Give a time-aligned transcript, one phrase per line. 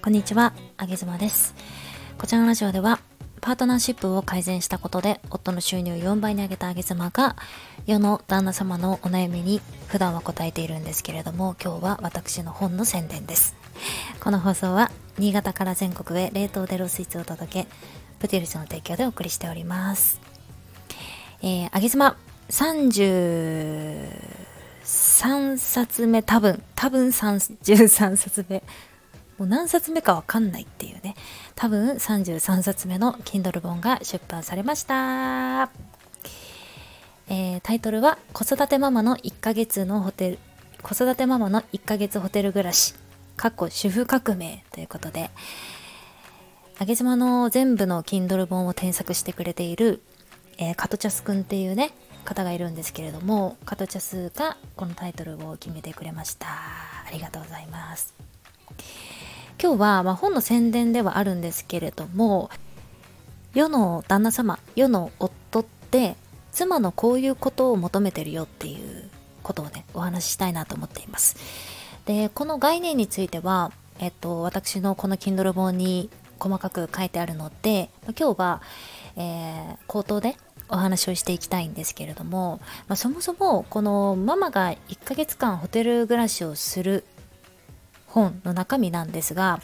[0.00, 1.56] こんにちは、あげずまです。
[2.18, 3.00] こちらのラジオでは、
[3.40, 7.34] パートナーシップを改善したことで、夫の収入を4倍に上げたあげ妻が、
[7.86, 13.56] 世の旦那様のお悩みに普段は答えているんですけれども、今日は私の本の宣伝です。
[14.20, 17.68] この放送は、新潟から全国へ冷凍デロスイーツを届け、
[18.20, 20.20] プティルスの提供でお送りしております。
[21.42, 22.16] えー、あげ妻、
[22.50, 24.43] 30、
[24.84, 28.62] 3冊目多分多分33冊目。
[29.38, 31.16] もう何冊目かわかんないっていうね。
[31.56, 35.70] 多分33冊目の Kindle 本が出版されました。
[37.28, 40.38] えー、タイトルは子育てママの1ヶ月のホテル
[40.82, 42.94] 子育てママの1ヶ月ホテル暮らし。
[43.36, 45.30] 過去主婦革命ということで。
[46.78, 50.02] 揚げ島の全部の Kindle 本を添削してくれている、
[50.58, 51.92] えー、カトチャスくんっていうね
[52.24, 56.48] 方がいるんですけれども、カトチャスがこのタイトルを決めてくれました。
[56.48, 58.14] ありがとうございます。
[59.62, 62.50] 今日は、まあ、本の宣伝ではあるんですけれども
[63.54, 66.16] 世の旦那様世の夫って
[66.52, 69.08] 妻のこういうことを求めてるよっていう
[69.42, 71.36] ことをねお話ししたいなと思っています
[72.04, 78.62] でこの概念については、えっと、私のこの Kindle 本に細かく書いてあるのでま今日は、
[79.16, 80.36] えー口頭で
[80.68, 87.04] お話をしていきたいんですけれども、まあ、そもそもこのママが1ヶ月間ホテル暮らしをする
[88.06, 89.60] 本の中身なんですが、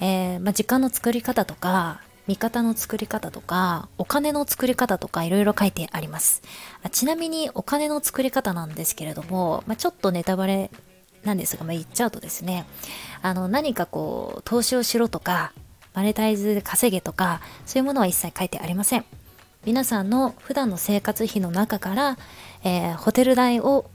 [0.00, 6.42] えーまあ、時間の作り方とか味方の作り方とかお金の作り方とかいろいろ書いてあります。
[6.82, 10.70] あちなみにお金の作り方なんですけれども、まあ、ちょっとネタバレ
[11.22, 12.66] なんですが、まあ、言っちゃうとですね
[13.22, 15.52] あの何かこう投資をしろとか
[15.94, 19.04] マネタイズで稼げとかそういうものは一切書いてありません。
[19.64, 22.18] 皆さんの普段の生活費の中から、
[22.64, 23.86] えーホテル代を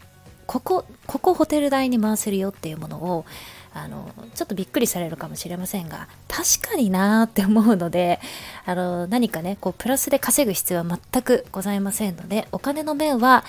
[0.48, 3.26] ここここホテル代に回せるよっていうものを
[3.72, 8.20] あのちょっとびっくりされるかもしれませんが確かになーって思うので
[8.66, 13.46] あの何かねこうプラスで稼ぐ必要は全くございませんのでお金の面は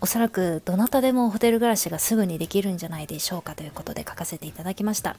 [0.00, 5.16] おそらくどなたでもホテル暮らしがすぐにできるんじゃないでしょうかということで書かせていただきました。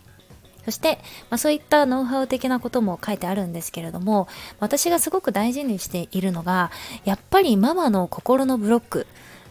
[0.66, 1.00] そして、
[1.30, 4.28] まあ、そういったノウハウ的なことも書いてあるんですけれども
[4.60, 6.72] 私がすごく大事にしているのが
[7.04, 9.08] やっぱりママの心のブロック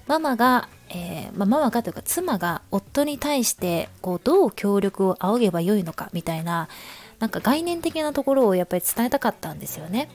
[0.06, 6.68] ママが、えーまあ、ママがというか妻が夫に対してこうどう協力を仰げばよいのかみたいな
[7.18, 10.08] なんか概念的なところをやっぱり伝えたかったんですよね。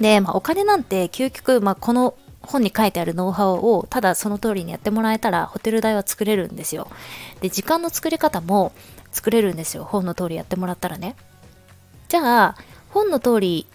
[0.00, 2.14] で、まあ、お金なんて究極、まあ、この
[2.48, 6.88] 本に書いてあるノウハウをただその通りにやってもらえたらホテル代は作れるんですよ。
[7.40, 8.72] で時間の作り方も
[9.12, 11.16] 作れるんですよ本の通りやってもらったらね。
[12.08, 12.56] じゃあ
[12.90, 13.66] 本の通り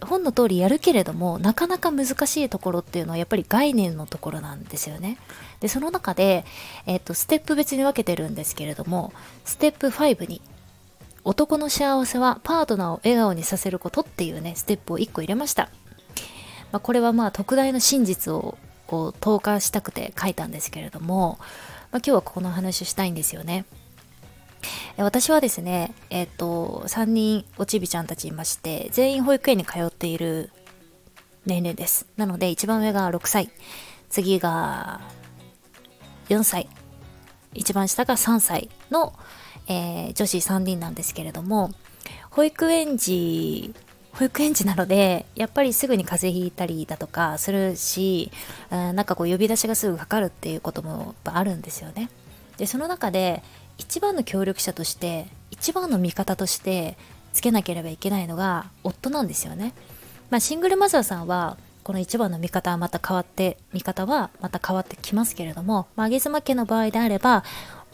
[0.00, 5.18] 本の通りやるけれどもなかなか難しいところっていうのはやっぱり概念のところなんですよね。
[5.60, 6.44] でその中で、
[6.86, 9.12] えっとステップ別に分けてるんですけれども
[9.44, 10.40] ステップ5に
[11.24, 15.68] 男の幸せはパートナーを笑顔にさせることっていうねステップを1個入れました。
[16.72, 21.48] まあ、これはまあ特大の真実をこう投下したくて書いたんですけれども、まあ、
[21.98, 23.64] 今日はここの話をしたいんですよね。
[24.96, 30.50] 私はですね、えっ、と、3人おちびちゃんたちいまして、全員保育園に通っている
[31.46, 32.06] 年齢です。
[32.16, 33.50] なので、一番上が6歳、
[34.10, 35.00] 次が
[36.28, 36.68] 4歳、
[37.54, 39.12] 一番下が3歳の、
[39.68, 41.70] えー女子3人なんですけれども、
[42.30, 43.74] 保育園児、
[44.12, 48.32] 保育園児なので、やっぱりすぐに風邪ひいたりだとかするし、
[48.70, 52.10] なんかこう呼び出しがすぐかかるっていうこともあるんですよね。
[52.56, 53.42] で、その中で、
[53.78, 56.96] 一番の協力者として、一番の味方として
[57.32, 59.72] つけなければいけないのが夫なんですよね。
[60.30, 67.44] まあ、シングルマザーさんは、この一番の味方はまた変わって、味方はまた変わってきますけれども、まあ、上妻家の場合であれば、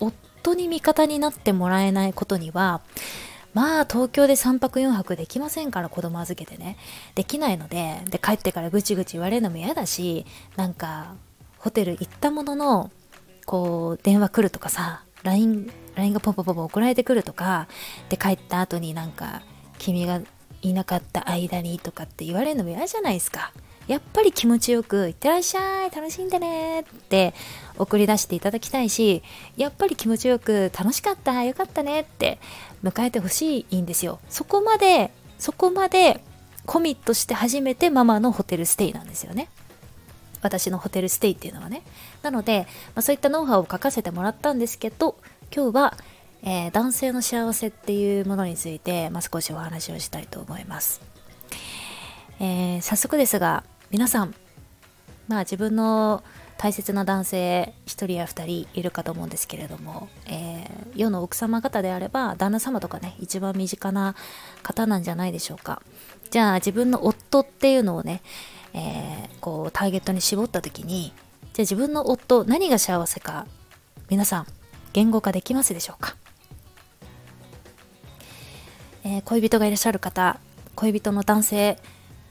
[0.00, 2.80] 夫に味方になってもらえないことには、
[3.54, 6.76] まあ東京で3泊4泊できませんから子供預けてね。
[7.14, 10.26] できないのでで帰ってからぐちぐち言われるのも嫌だし
[10.56, 11.14] なんか
[11.58, 12.90] ホテル行ったものの
[13.46, 17.68] こう電話来るとかさ LINE, LINE がポンポンポンポン送られてくるとか
[18.08, 19.42] で帰った後になんか
[19.78, 20.20] 君が
[20.60, 23.52] いなかった間にとかって言われるのも嫌じゃないですか。
[23.86, 27.34] やっぱり気持ちよく「いってらっしゃい楽しんでね」って
[27.78, 29.22] 送り出していただきたいし
[29.56, 32.38] やっぱり気持ちよく「楽しかったよかったね」って
[32.82, 34.20] 迎えてほしいんですよ。
[34.28, 36.20] そこまでそこまで
[36.66, 39.48] コミットして初めてママのホテルステイなんですよね。
[40.40, 41.82] 私のホテルステイっていうのはね。
[42.22, 45.16] なので、まあ、そういったノウハウを書かせてもらったんですけど
[45.54, 45.96] 今日は、
[46.42, 51.00] えー男性の幸せっていうものについて、まあ、少しお話をしたいと思います、
[52.40, 54.34] えー早速ですが皆さん
[55.28, 56.24] まあ自分の
[56.58, 64.16] 大切な男性1人や2人いるかと思うんですけれども、えー、世の奥様方であれば旦那様とかね一番身近な
[64.64, 65.80] 方なんじゃないでしょうか。
[66.32, 68.20] じゃあ自分の夫っていうのをね、
[68.72, 73.46] えー、こうターゲットに絞った時にじゃあ自分の夫何が幸せか
[74.10, 74.46] 皆さん
[74.92, 76.16] 言語化できますでしょうか、
[79.04, 80.40] えー、恋人がいらっしゃる方
[80.74, 81.78] 恋人の男性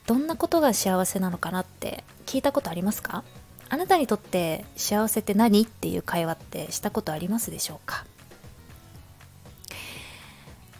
[0.05, 3.23] どんなことが幸せなのかなって聞いたことありますか？
[3.69, 8.05] あなたにとって幸せって何っていう会話ってしたことありますでしょうか？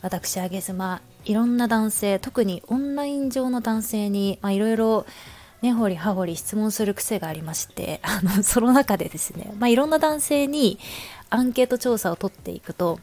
[0.01, 5.05] 私あげ妻いろんな男性特にオンライン上の男性にまあいろいろ
[5.61, 10.77] 根掘り葉掘り質問する癖がありましてあのその中でですね、まあ、いろんな男性に
[11.29, 12.99] アンケート調査を取っていくと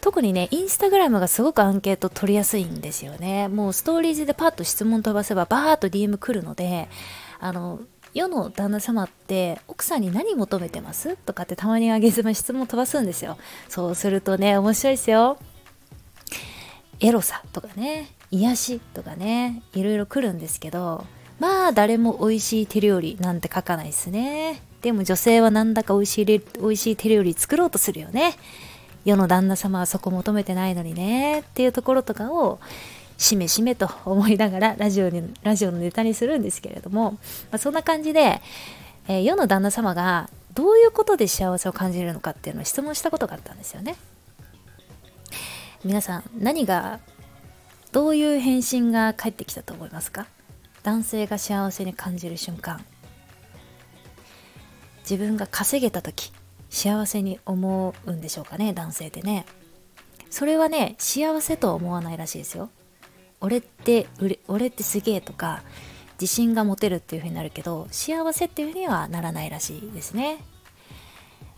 [0.00, 3.48] 特にね、インスタグラムがすごくアンケート取りやすいんですよね。
[3.48, 6.88] もうストーリーズでパッと質問飛ばせばバーッと DM 来るので、
[7.38, 7.80] あの、
[8.12, 13.38] 世の旦那様って奥さんに何求めてますとかってたまにあげずま質問飛ばすんですよ。
[13.68, 15.38] そうするとね、面白いですよ。
[16.98, 21.04] エロさとかね、癒しとかね、いろいろ来るんですけど、
[21.38, 24.60] まあ誰も美味しい手料理なんて書かないですね。
[24.82, 28.34] でも女性はなんだか美味しい美味しい手料理作ろうとするよね。
[29.04, 32.60] 世の旦那様はそこ求めてないのにねっていうところとかを
[33.18, 37.18] しめしめと思いながら ラジオにラジオのネタにするんですけれども、ま
[37.52, 38.40] あ、そんな感じで、
[39.08, 43.96] えー、世の旦那様がどういうことで幸せを感じるのかっていうのを質問したことがあったんですよね。
[45.84, 47.00] 皆さん何が
[47.92, 50.26] どういう返信が返ってきたと思いますか？
[50.82, 52.84] 男性が幸せに感じる瞬間。
[55.02, 56.32] 自分が稼げた時。
[56.70, 59.44] 幸せに思うんでしょうかね男性ってね。
[60.30, 62.70] それはね幸せとは思わないらしいですよ。
[63.40, 64.06] 俺って
[64.48, 65.62] 俺ってすげえとか
[66.20, 70.44] 自信が持てるっていう風になるけど幸せっていう風にはならないらしいですね、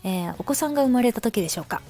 [0.04, 1.82] えー、お子さんが生まれた時でしょうか。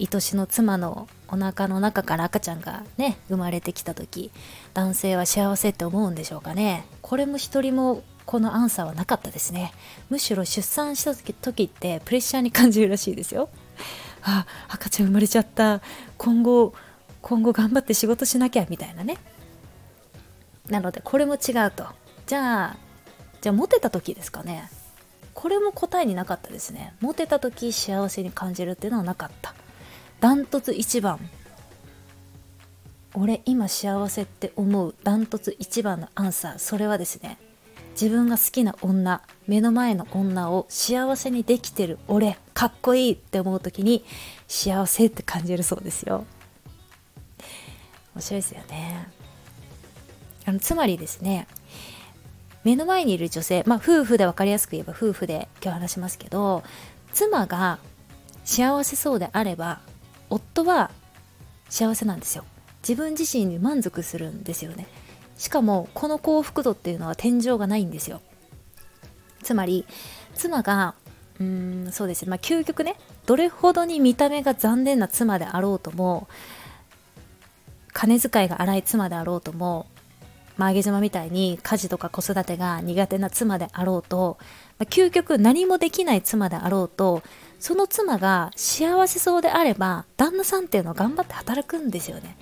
[0.00, 4.32] 愛しの妻のお腹の中から赤ちゃんがね生まれてきた時
[4.74, 6.84] 男性は幸せって思うんでしょうかね。
[7.00, 9.72] これも一人もこのアンサーはなかったですね。
[10.08, 13.48] むしろ出産した時ってプレッシャーに感じるらしいですよ。
[14.22, 15.80] あ赤ちゃん生まれちゃった。
[16.16, 16.72] 今後
[17.20, 19.18] 今後頑張って仕事しなきゃみたいなね。
[20.68, 21.86] なのでこれも違うと。
[22.26, 22.76] じゃあ
[23.42, 24.70] じゃあモテた時ですかね。
[25.34, 26.94] これも答えになかったですね。
[27.00, 29.54] モテた時幸せに感じるっていうのはなかった。
[30.20, 31.20] ダントツ1番。
[33.12, 36.58] 俺今幸せって思うダントツ1番のアンサー。
[36.58, 37.38] それはですね
[37.94, 44.04] 自分が好きな女目の前の女を幸せにできてる俺かっこいいって思う時に
[44.48, 46.24] 幸せって感じるそうですよ。
[48.14, 49.08] 面白いですよね。
[50.46, 51.46] あのつまりですね
[52.64, 56.62] 目の前にいる女性まあ夫婦で分かりやすく言えば夫婦で今日話しますけど
[57.12, 57.78] 妻が
[58.44, 59.80] 幸せそうであれば
[60.30, 60.90] 夫は
[61.68, 62.44] 幸せなんですよ。
[62.86, 64.86] 自分自身に満足するんですよね。
[65.36, 68.20] しかもこの幸福度っていうのは天井がないんですよ。
[69.42, 69.84] つまり
[70.34, 70.94] 妻が
[71.38, 72.30] うーんそうですね。
[72.30, 72.96] まあ究極ね。
[73.26, 76.28] どれほどに見た目が残念な妻であろうとも
[77.92, 79.86] 金遣いが荒い妻であろうとも
[80.56, 84.38] まあ、上げ妻みたいに家事とか子育てが苦手な妻であろうと、
[84.78, 87.22] まあ、究極何もできない妻であろうと
[87.58, 92.36] その妻が幸せそうであれば旦那さんっていうのは頑張って働くんですよね。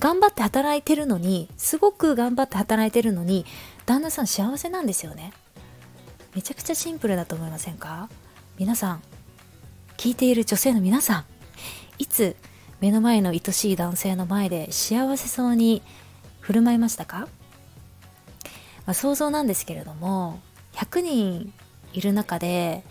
[0.00, 3.46] 頑張って働いてるのにすごく頑張って働いてるのに
[3.86, 5.32] 旦那さん幸せなんですよね。
[6.34, 8.08] めちゃくちゃシンプルだと思いませんか？
[8.58, 9.02] 皆さん
[9.96, 11.24] 聞いている女性の皆さん
[11.98, 12.36] いつ
[12.80, 15.82] 目の前の愛しい男性の前で幸せそうに
[16.40, 17.28] 振る舞いましたか、
[18.86, 20.40] まあ、想像なんですけれども
[20.72, 21.52] 100人
[21.92, 22.84] いる中で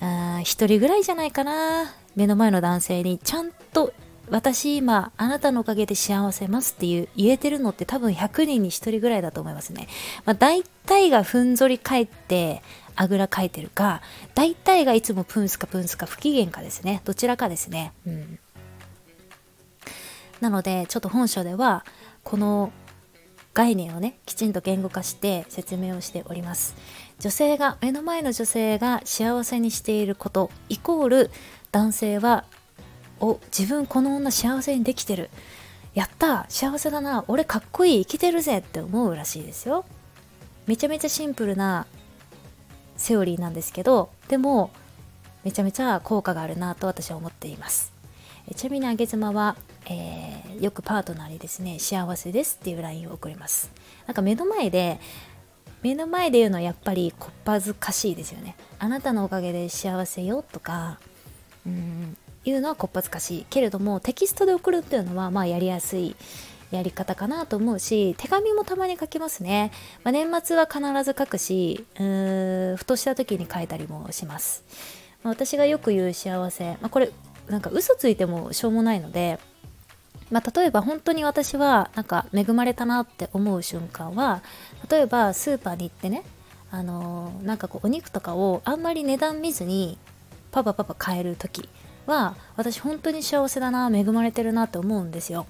[0.00, 3.92] 1人ぐらいじゃないかな目の前の男性にちゃんと
[4.30, 9.88] 私今あなたのおかげで幸せますっていう言えてるのって多分100人に1人ぐらいだと思いますね。
[10.24, 12.62] まあ、大体がふんぞり返って
[12.96, 14.02] あぐらかいてるか
[14.34, 17.92] 大体がいつもプンスかプンスか不機嫌かですねどちらかですね。
[18.06, 18.38] うん、
[20.40, 21.84] なのでちょっと本書では
[22.22, 22.72] この
[23.52, 26.76] 概念をねきちんと言語化して説明をしております
[27.18, 31.30] 女性が目の前の女性が幸せにしていることイコール
[31.72, 32.44] 男性は
[33.20, 35.30] お自分この女幸せにできてる。
[35.94, 37.24] やった幸せだな。
[37.28, 38.04] 俺かっこいい。
[38.04, 38.58] 生きてるぜ。
[38.58, 39.84] って思うらしいですよ。
[40.66, 41.86] めちゃめちゃシンプルな
[42.96, 44.70] セオリーなんですけどでも
[45.42, 46.74] めちゃめちゃ効果があるな。
[46.74, 47.92] と私は思っています。
[48.54, 52.58] ちなみにあげ妻は、えー、よくパートナーにですね幸せです。
[52.60, 53.70] っていう LINE を送ります。
[54.06, 55.00] なんか目の前で
[55.82, 58.56] 目の前で言うのはやっぱりこっぱずかしいですよね。
[58.78, 60.42] あなたのおかげで幸せよ。
[60.42, 60.98] とか
[61.66, 66.16] うん言うのはこっぱずかしいけれどもテキストで送るっていうのはまあやりやすい
[66.70, 69.72] やり方かなと思うし手紙もたまに書きますね、
[70.04, 74.64] まあ、年末は必ず書くしうーふとした時に書いたりもします、
[75.22, 77.10] まあ、私がよく言う幸せ、まあ、これ
[77.48, 79.38] なんか嘘ついてもしょうもないので
[80.30, 84.42] まあ、例えば本当に私はなんか恵まれたなって思う瞬間は
[84.88, 86.22] 例えばスーパーに行ってね
[86.70, 89.98] あのー、なんかこうお肉とかをあんまり値段見ずに
[90.52, 91.68] パパパパ買える時。
[92.10, 95.46] は私本当に幸せだな恵まれてるなって思うんですよ。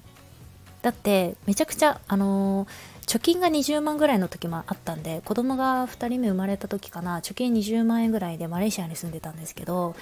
[0.83, 9.95] だってめちゃくちゃあのー、貯金が20万ぐらいの時もあったんで子供が2人目生まれた時かな貯金20万円ぐらいでマレーシアに住んでたんですけど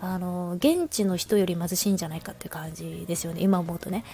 [0.00, 4.04] あのー、現地の人より貧しいんじゃないかっていう感じですよね今思うとね。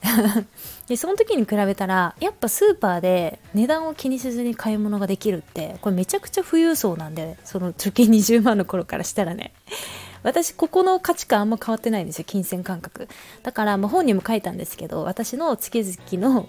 [0.86, 9.52] でその時に比べたらやっぱスーパーで値段を気にせずに買い物ができるってこれめちゃくちゃ富裕層なんでその貯金20万の頃からしたらね。
[10.22, 13.08] 私ここの価値観あんま変わってないんですよ金銭感覚。
[13.42, 16.48] だから、まあ、本にも書いたんですけど私の月々の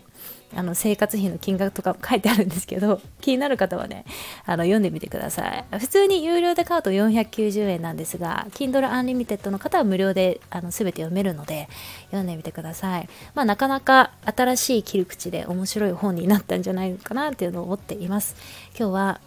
[0.55, 4.03] あの生活費の金額とかも書いてあるんですけど 気になる方はね
[4.45, 5.65] あの読んでみてください。
[5.79, 11.69] 普通に有料で買うと490円なんですが Kindle Unlimited の方は無料であの全て読めるので
[12.05, 13.09] 読んでみてください。
[13.35, 18.35] まあなかなか新しい切り口で面白い本になったんじゃないかなっていうのを思っています。
[18.77, 19.21] 今日は、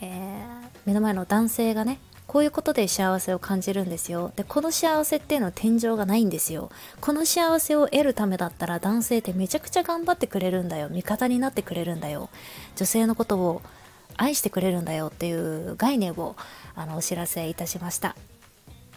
[0.00, 2.00] えー、目の前の男性がね
[2.32, 4.32] こういうことで幸せを感じるんですよ。
[4.36, 6.70] で、この幸せっていうのは天井がないんですよ。
[7.02, 10.88] この幸せを得るためだったら男性ってめちゃくちゃ頑張ってくれるんだよ。
[10.88, 12.30] 味方になってくれるんだよ。
[12.74, 13.60] 女性のことを
[14.16, 16.34] 愛してくれるんだよっていう概念を
[16.74, 18.16] あのお知らせいたしました。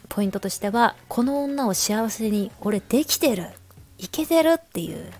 [0.08, 3.48] ポイントとしては、この女を幸せに俺できてる。
[3.98, 5.12] いけてるっていう、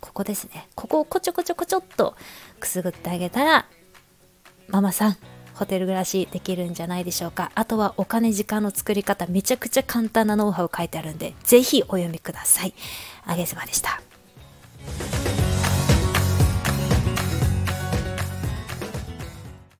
[0.00, 0.66] ここですね。
[0.74, 2.16] ここをこちょこちょこちょっと
[2.58, 3.66] くすぐってあげたら、
[4.68, 5.16] ママさん、
[5.60, 7.52] ホテル暮らしできるんじゃないでしょうか。
[7.54, 12.72] あとはお金時間の作り方めちゃくちゃ簡単なノウハウ書いてあるんでぜひお読みください。
[13.26, 14.00] あげずまでした。